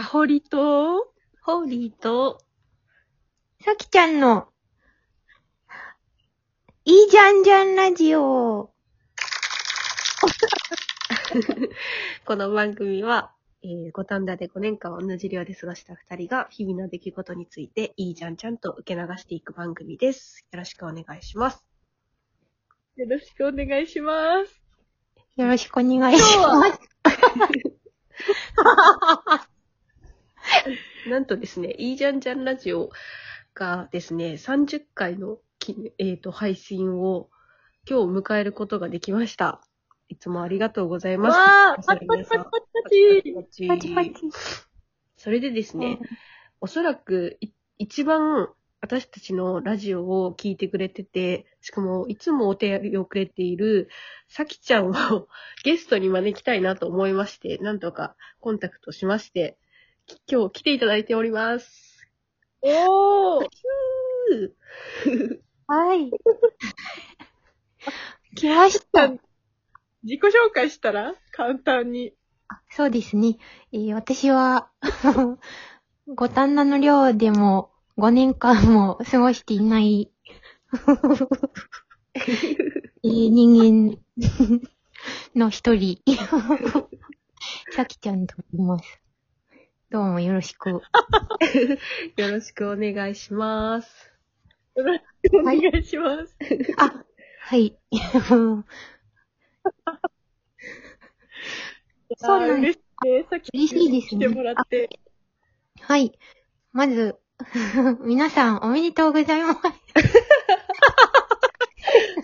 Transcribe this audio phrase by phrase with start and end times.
[0.00, 2.38] かほりと、ホーリーと、
[3.62, 4.48] さきちゃんの、
[6.86, 8.72] いいじゃんじゃんラジオ。
[12.24, 20.46] この番組は、えー、五反田で5年間同じ寮で過ごした2人が日々の出来事についていいじゃんちゃんと受け流していく番組です。
[20.50, 21.62] よろしくお願いします。
[22.96, 24.62] よろしくお願いします。
[25.36, 26.80] よろしくお願いします。
[31.08, 32.90] なんとですね、いいじゃんじゃんラジオ
[33.54, 37.28] がですね、30回のき、えー、と配信を
[37.88, 39.62] 今日迎えることができました。
[40.08, 41.36] いつもありがとうございます。
[41.36, 43.94] わー、パチパチパチパチパチ。
[43.94, 44.12] パチ。
[45.16, 45.98] それでですね、
[46.60, 48.48] おそらくい一番
[48.82, 53.88] 私たちのラジオを聞いてくれてて、しかもいつもお手紙をくれている
[54.28, 55.28] さきちゃんを
[55.64, 59.69] ゲストに招きたいなと思いまして、なんとかコンタクトしまして、き
[60.30, 62.06] 今日来ていただいております。
[62.62, 63.48] おー。
[65.66, 66.10] はい。
[68.36, 69.08] 来ました。
[69.08, 69.18] 自
[70.16, 71.14] 己紹介したら？
[71.32, 72.14] 簡単に。
[72.70, 73.36] そうですね。
[73.72, 74.70] えー私は、
[76.06, 80.10] 五反田の寮でも5年間も過ごしていない、
[82.14, 83.98] えー人間
[85.34, 85.98] の一人、
[87.72, 89.00] さきちゃんと言います。
[89.90, 90.70] どうもよろしく。
[90.70, 90.80] よ
[92.16, 94.12] ろしくお願いします。
[94.76, 96.36] よろしくお願いします。
[96.78, 97.04] あ、
[97.40, 97.76] はい。
[102.16, 103.26] そうなんですね。
[103.28, 104.88] さっき嬉しいですね来てもらって。
[105.80, 106.16] はい。
[106.72, 107.16] まず、
[108.06, 109.58] 皆さんおめでとうございます。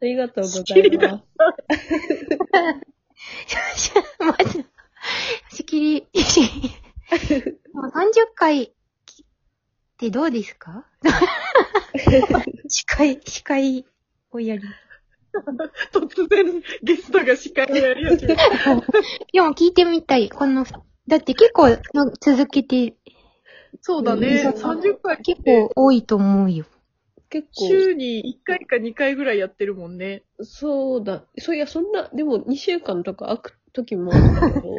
[0.00, 1.24] ありがとうございます。
[4.20, 4.64] まず、
[5.50, 6.70] 仕切り、仕切り
[7.72, 8.70] もう30回っ
[9.98, 10.86] てどうですか
[12.68, 13.84] 司会、司会
[14.30, 14.62] をやり。
[15.92, 18.42] 突然ゲストが司会をやり始めた。
[19.32, 20.28] でも聞いてみたい。
[20.30, 20.64] この、
[21.08, 22.94] だって結構の続けて、
[23.80, 24.52] そうだね。
[24.54, 26.64] 30回結構多いと思うよ。
[27.30, 30.22] 結構、週に1回か2回ぐらいやってるもんね。
[30.40, 31.24] そうだ。
[31.38, 34.70] そういや、そんな、でも2週間とか空く時もあったけど、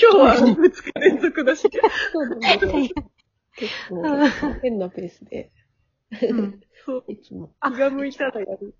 [0.00, 1.68] 今日は2日連続だし。
[2.12, 2.58] そうだね。
[3.56, 4.02] 結構、
[4.62, 5.52] 変なペースで、
[6.30, 7.04] うんそう。
[7.08, 7.52] いつも。
[7.72, 8.74] 気が向いたらやる。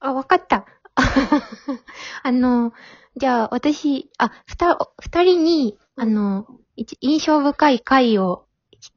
[0.00, 0.66] あ、わかった。
[2.22, 2.72] あの、
[3.16, 6.46] じゃあ、私、あ、ふた、二人に、あの、
[6.76, 8.46] 一印象深い回を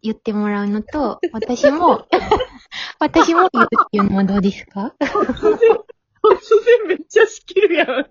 [0.02, 2.08] 言ってもらうのと、私も、
[3.00, 4.96] 私も言うっていうのはどうですか？
[6.24, 7.88] 突然、めっちゃ仕切るやん。
[7.90, 8.06] いや、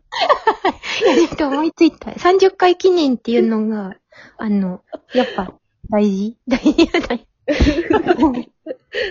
[1.17, 2.11] ちょっと思いついた。
[2.11, 3.97] 30回記念っていうのが、
[4.37, 4.85] あの、
[5.15, 5.55] やっぱ、
[5.91, 6.37] 大事？
[6.47, 6.87] 大事？
[6.87, 7.27] 大事。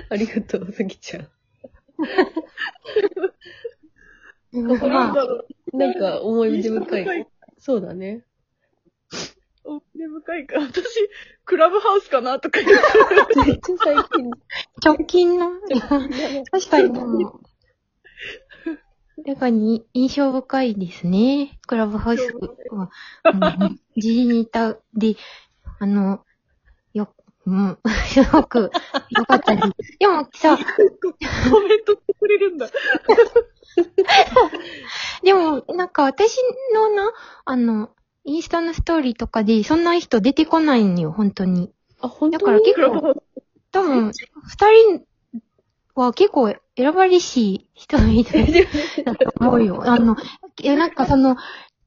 [0.09, 1.28] ありがとう、さきちゃん。
[4.51, 5.78] まあ、なんだろう。
[5.78, 7.28] なんか、思い出深深い。
[7.57, 8.23] そうだね。
[9.63, 10.59] 思い出深いか。
[10.59, 10.85] 私、
[11.45, 12.84] クラブハウスかなとか言って。
[13.45, 14.31] めっちゃ最近。
[14.84, 15.51] 直近の、
[16.51, 17.25] 確かに
[19.24, 21.59] でも、確かに印象深いですね。
[21.68, 22.34] クラブハウス
[22.72, 22.92] は。
[23.26, 23.30] う
[23.66, 25.16] ん時事ネタで、
[25.80, 26.24] あの、
[26.94, 27.14] よ、
[27.46, 27.78] うん、
[28.08, 28.72] すごく
[29.09, 29.70] 良かったです。
[30.00, 30.64] でもさ、コ
[31.62, 32.70] メントしてくれるんだ。
[35.24, 36.38] でも、なんか私
[36.74, 37.12] のな、
[37.46, 37.92] あの、
[38.24, 41.74] インスタのストーリーとかで、そんな人出てこないんよ、本当に。
[42.00, 43.18] あ、本当だから結クラブハウス。
[43.72, 45.06] 多分、二人
[45.96, 48.52] は結構選ばれし い人みたい
[49.04, 49.84] だと思うよ。
[49.90, 50.16] あの、
[50.62, 51.36] いや、なんかその、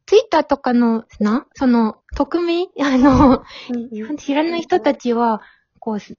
[0.07, 2.69] ツイッターとかの、な、その、匿名？
[2.83, 5.41] あの、うん知らない人たちは、
[5.79, 6.17] こうす、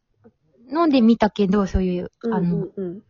[0.71, 3.01] 飲んでみたけど、そういう、うんあの、うん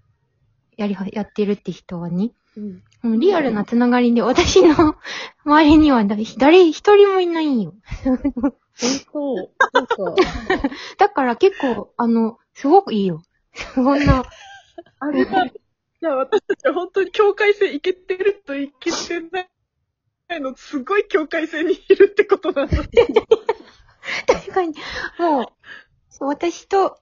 [0.77, 2.31] やりは、やってるって人はね。
[2.57, 3.19] うん。
[3.19, 4.95] リアルなつながりで、私の
[5.45, 7.75] 周りには誰、誰一人もいないんよ。
[8.03, 8.53] 本
[9.13, 9.35] 当？
[9.71, 10.15] なんか、
[10.97, 13.21] だから結構、あの、すごくいいよ。
[13.53, 14.25] そんな、
[14.99, 15.45] あれだ。
[16.01, 22.77] じゃあ私たちは本当に境界線いけてるといけてないの、すごい境界線にいるってことなんだ。
[24.27, 24.75] 確かに、
[25.19, 25.45] もう、
[26.25, 26.99] 私と、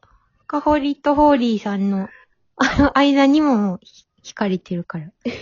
[0.47, 2.09] かほりとホーリーさんの、
[2.57, 5.05] あの、間にももう、ひ惹かれてるから。
[5.25, 5.39] いっ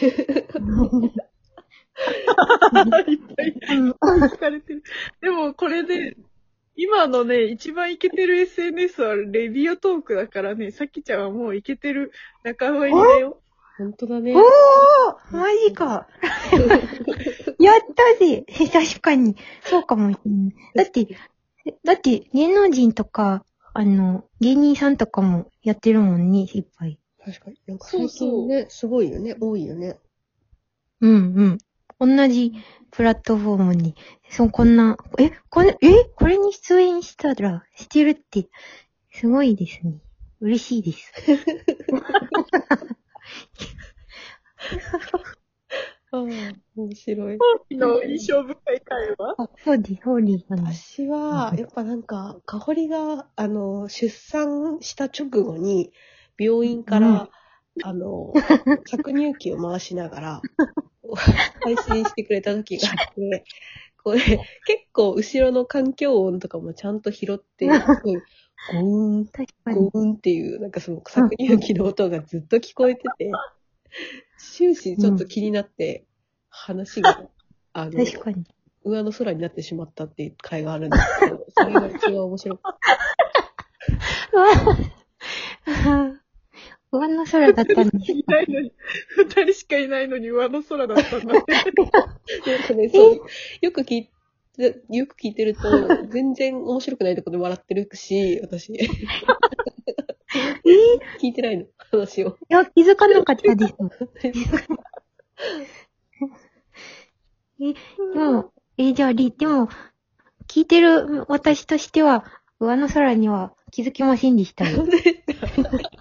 [2.87, 4.83] ぱいれてる。
[5.21, 6.17] でもこれで、
[6.75, 12.11] 今のね、一番イケてる SNS はレビオトークだからね、さきちゃんはもうイケてる
[12.43, 13.41] 仲間入りだよ。
[13.77, 14.35] 本当だね。
[14.35, 16.07] おーマジか。
[17.59, 19.35] やったぜ確かに。
[19.63, 20.53] そうかもしれない。
[20.75, 21.07] だって、
[21.83, 26.99] だって芸能人とか、あの、芸人さんとかもやってるもんね、いっぱい。
[27.23, 27.57] 確かに。
[27.67, 29.35] なんか最近ね、すごいよね。
[29.39, 29.97] 多いよね。
[30.99, 31.57] うんうん。
[32.01, 32.51] 同じ
[32.89, 33.93] プラットフォームに、
[34.27, 38.49] そう、こんな、え、これ、え、これに出演したら、してるって、
[39.11, 40.01] すごいですね。
[40.39, 41.13] 嬉しいです。
[46.13, 46.21] ああ、
[46.75, 47.37] 面白い。
[47.69, 50.73] の印象深い会話あ、そうです、ホーリーさんの。
[50.73, 55.93] 私は、やっぱなんか、かほりが、あの、出産した直後に、
[56.39, 57.29] 病院から、うん
[57.83, 58.33] あの、
[58.89, 60.41] 搾乳機を回しながら、
[61.61, 63.43] 配信してくれた時があって、
[64.03, 64.39] これ、結
[64.93, 68.81] 構後ろの環境音とかもちゃんと拾って、すごい、ゴー
[69.19, 69.29] ン。
[69.65, 73.31] ゴーンっていう、なんかその搾乳機の音がずっと聞こえてて、
[74.37, 76.05] 終始ちょっと気になって、
[76.49, 77.21] 話が、
[77.73, 78.43] あの、確かに。
[78.83, 82.77] 上の空になってしまったっていう回があるんですけど、それが一番面白かっ
[86.91, 88.73] 上の空だったんですいないのに、
[89.17, 91.33] 二人しかいないのに上の空だったんだ。
[91.33, 91.53] なんか
[92.73, 93.21] ね、 そう、
[93.61, 94.09] よく聞い
[94.57, 95.61] て、よく聞いてると、
[96.09, 98.73] 全然面白くないとこで笑ってるし、私。
[101.21, 102.37] 聞いてないの、話を。
[102.49, 103.75] いや、気づかなかったです。
[107.59, 107.73] え、
[108.13, 109.69] でも、え、じゃあ、り、でも、
[110.47, 112.25] 聞いてる私としては、
[112.59, 114.85] 上の空には気づきませんでしたよ。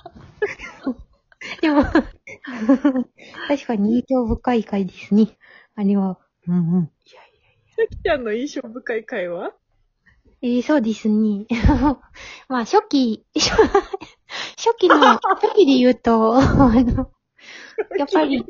[1.60, 1.84] でも、
[3.48, 5.36] 確かに印象深い回ですね。
[5.74, 6.18] あれは。
[6.46, 6.90] うんうん。
[7.76, 9.52] さきちゃんの印象深い会話
[10.42, 11.46] えーそうですね。
[12.48, 13.26] まあ、初期、
[14.56, 17.10] 初期の、初期で言うと、あの、
[17.96, 18.42] やっぱり、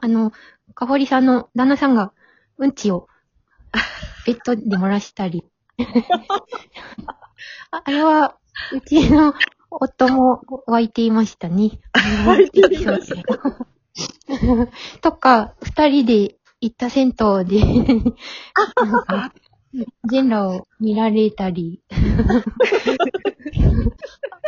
[0.00, 0.32] あの、
[0.74, 2.12] かほりさんの旦那さんが、
[2.58, 3.08] うんちを、
[4.26, 5.44] ベッドで漏らしたり。
[7.70, 8.36] ああれは、
[8.72, 9.32] うちの
[9.70, 11.80] 夫も湧いていましたね。
[12.26, 13.38] 湧いていました
[15.02, 17.60] とか、二人で行った銭湯で、
[18.76, 19.32] なんか
[20.04, 21.82] 全裸を見られたり。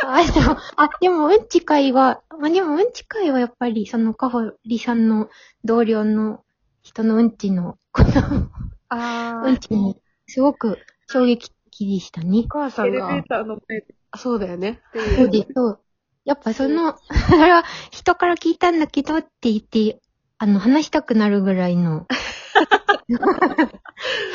[0.03, 5.29] あ、でも、あ、でも、うんち会は、まあ、でも、うんち会はやっぱり、その、かほりさんの
[5.65, 6.45] 同僚の
[6.83, 8.51] 人のうんちの、この、
[8.89, 9.97] あうんちも、
[10.27, 10.79] すごく
[11.09, 12.49] 衝撃的でしたねお。
[12.49, 14.81] 母さんがエレベー、ターの前であそうだよね。
[14.93, 15.81] そうです、そう。
[16.25, 16.97] やっぱその、
[17.29, 20.01] それは人から聞いたんだけどって言って、
[20.39, 22.07] あの、話したくなるぐらいの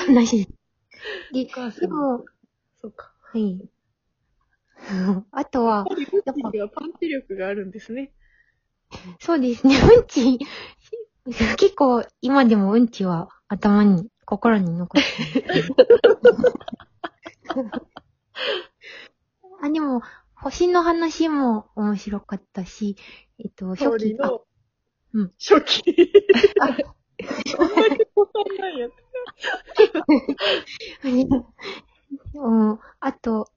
[0.06, 0.48] 話
[1.31, 2.25] でお母さんでも、
[2.81, 3.12] そうか。
[3.22, 3.69] はい。
[5.31, 5.86] あとは、
[6.25, 8.12] やっぱりはパンチ力があるんですね。
[9.19, 10.39] そうですね、うんち、
[11.57, 15.04] 結構今でもうんちは頭に、心に残っ
[15.44, 15.63] てる。
[19.62, 20.02] あ、でも、
[20.36, 22.98] 星の話も面白かったし、
[23.40, 24.31] えっと、香初期、あ
[25.13, 26.12] うん初期。
[26.60, 26.74] あそ
[27.63, 28.92] んだけ答えないやつ。
[32.36, 33.50] うん、あと、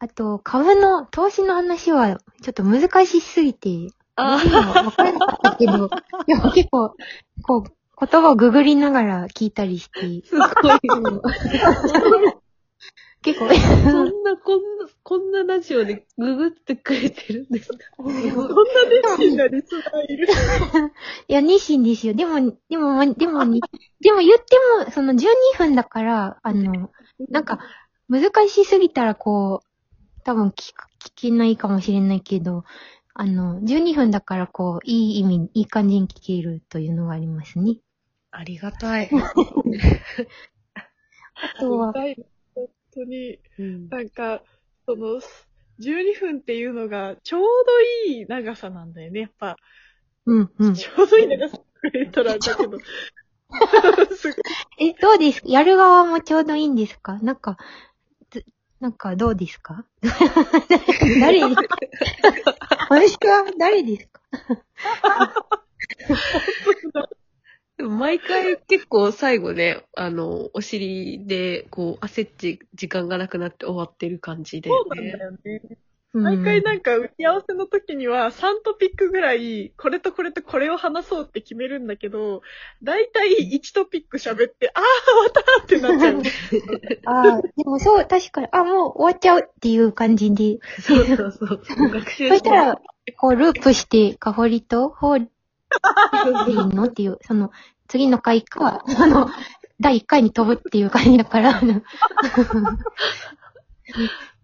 [0.00, 4.36] あと、株の投資の話はちょっと難しすぎて、あ
[4.84, 5.88] わからなかったけど、
[6.26, 6.94] でも結構、
[7.42, 7.62] こう、
[8.06, 10.48] 言葉をググりながら聞いたりして、すごい。
[13.22, 17.78] 結構、そんな、こんな、こんなラジオでググってくれてるんですか？
[17.96, 20.28] そんな熱心なリスナーいる？
[21.28, 22.14] いや、熱心ですよ。
[22.14, 23.60] でも、でも、までもに、
[24.00, 26.90] でも言っても、その12分だから、あの、
[27.28, 27.58] なんか、
[28.08, 29.68] 難しすぎたらこう、
[30.24, 32.64] 多分聞く聞けないかもしれないけど、
[33.14, 37.78] あの、12分だからこう、いい意味、いい感じに聞けるというのがありますね。
[38.30, 39.10] ありがたい。
[41.40, 42.04] あとは、本
[42.98, 44.42] 当に、うんなんか、
[44.86, 45.20] その、
[45.80, 47.48] 12分っていうのがちょうど
[48.10, 49.20] いい長さなんだよね。
[49.20, 49.56] やっぱ、
[50.26, 50.74] うん、うん。
[50.74, 52.78] ちょうどいい長さくれたらだけど。
[54.80, 57.18] え、どうですやる側もちょうどいいんですか？
[57.22, 57.56] なんか、
[58.30, 58.44] ず
[58.80, 59.84] なんかどうですか？
[61.20, 61.76] 誰ですか？
[62.90, 64.20] 私は誰ですか？
[67.88, 75.78] 毎回結構最後ね、あの、お尻で、こう、焦って時間がなくなって終わってる感じで、そうなんだよね。
[76.14, 82.40] 毎回なんか打ち合わせの時には3トピックぐらい、これとこれとこれを話そうって決めるんだけど、
[82.82, 86.22] だいたい1トピック喋って、あー、終わったってなっちゃう。
[87.04, 90.58] ああ、でもそう、確かに、あ、もう終わっちゃうっていう感じで。
[90.80, 91.90] そうそうそう。
[91.90, 92.80] 学習そしたら、
[93.18, 95.28] こう、ループして、かほりと、ほうり
[96.74, 97.50] のっていう、その、
[97.88, 99.28] 次の回か、あの、
[99.80, 101.82] 第1回に飛ぶっていう感じだから、あの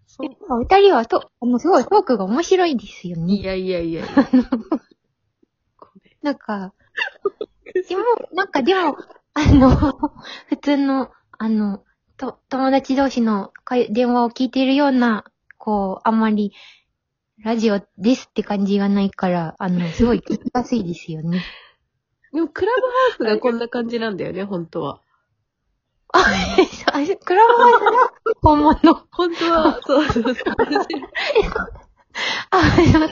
[0.07, 3.41] そうお二人はと、あの、すごいトークが面白いですよいね。
[3.41, 4.25] やいやいやいや。
[5.77, 6.73] ごめんなんか、
[7.73, 8.97] でも、なんかでも、
[9.33, 9.69] あの、
[10.47, 11.83] 普通の、あの、
[12.17, 15.25] と、友達同士の会電話を聞いているような、
[15.57, 16.53] こう、あんまり、
[17.43, 21.43] ラジオですって感じがないから、あの、すごい聞きやすいですよね。
[22.35, 25.01] でも、クラブハウスがこんな感じなんだよね、本当は。
[26.13, 26.25] あ、
[26.91, 27.83] あれ、クラブハウス
[28.25, 28.75] が本物。
[29.11, 30.35] 本当は、そうそうそう。
[32.51, 33.09] あ、そう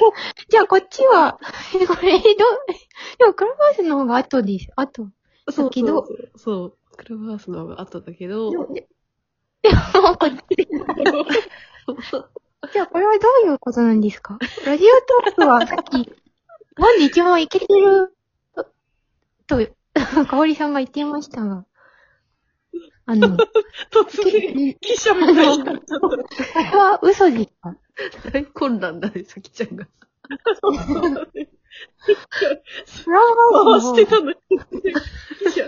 [0.50, 1.40] じゃあこっちは、
[1.88, 2.26] これ、ど、
[3.18, 4.68] でもクラブハウスの方が後です。
[4.76, 5.08] 後。
[5.50, 6.78] そうだけどそうそう。
[6.98, 8.88] クラブハウスの方が後だけどで、も、で
[9.62, 10.68] でもこっち。
[12.74, 14.88] じゃあこれはどういうことなんですかラジオ
[15.26, 16.12] トークはさっき、
[16.78, 18.16] なんで一番いけてる、
[19.48, 19.58] と、
[20.28, 21.66] かおりさんが言っていましたが、
[23.06, 23.38] あの、
[23.92, 26.00] 突然、記者みたいになっちゃった。
[26.00, 26.24] これ
[26.78, 27.50] は嘘で
[28.32, 29.86] 大混乱だね、さきちゃんが。
[29.86, 29.92] ク
[33.12, 34.38] ラブハウスの回してたのに。
[35.40, 35.66] 記者。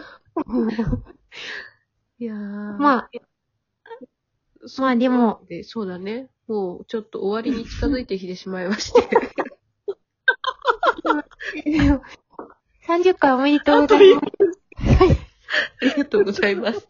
[2.17, 2.37] いやー。
[2.77, 3.09] まあ、
[4.79, 6.29] まあでも、で、そうだね。
[6.47, 9.01] もう、ちょっと終わりに近づいてきてしまいまして。
[12.87, 14.27] 30回おめでとうございます。
[15.81, 16.87] ありがとうございます。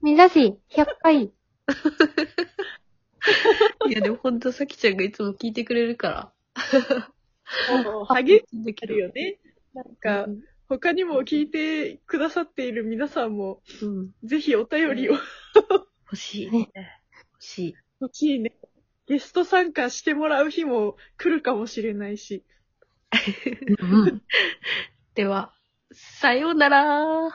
[0.00, 0.56] 目指せ100
[1.02, 1.24] 回。
[1.24, 1.32] い
[3.90, 6.32] や、でもほんとさきちゃんがいつも聞いてくれるから。
[8.08, 9.40] 励できるよね。
[9.72, 10.28] なんか、
[10.68, 14.14] 他にも聞いてくださっている皆さんも、うん。
[14.22, 15.14] ぜひお便りを
[16.04, 16.50] 欲しい。
[16.50, 16.70] ね
[17.32, 17.74] 欲しい。
[18.00, 18.56] 欲しいね。
[19.06, 22.44] ゲスト参加してもらう日も来るかもしれないし。
[23.80, 24.22] うん
[25.14, 25.52] では、
[25.92, 27.30] さようなら。